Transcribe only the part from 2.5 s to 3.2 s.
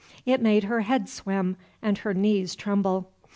tremble.